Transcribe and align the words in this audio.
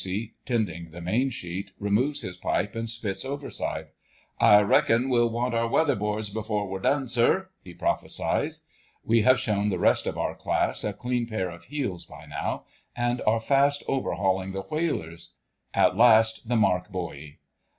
Casey, 0.01 0.33
tending 0.47 0.89
the 0.89 0.99
main 0.99 1.29
sheet, 1.29 1.73
removes 1.77 2.21
his 2.21 2.35
pipe 2.35 2.73
and 2.75 2.89
spits 2.89 3.23
overside. 3.23 3.89
"I 4.39 4.61
reckons 4.61 5.11
we'll 5.11 5.29
want 5.29 5.53
our 5.53 5.67
weather 5.67 5.93
boards 5.95 6.31
before 6.31 6.67
we'm 6.67 6.81
done, 6.81 7.07
sir," 7.07 7.49
he 7.61 7.75
prophesies. 7.75 8.65
We 9.05 9.21
have 9.21 9.39
shown 9.39 9.69
the 9.69 9.77
rest 9.77 10.07
of 10.07 10.17
our 10.17 10.33
class 10.33 10.83
a 10.83 10.91
clean 10.91 11.27
pair 11.27 11.51
of 11.51 11.65
heels 11.65 12.03
by 12.03 12.25
now, 12.25 12.65
and 12.95 13.21
are 13.27 13.39
fast 13.39 13.83
overhauling 13.87 14.53
the 14.53 14.63
whalers. 14.63 15.35
At 15.71 15.95
last 15.95 16.49
the 16.49 16.55
mark 16.55 16.91
buoy. 16.91 17.37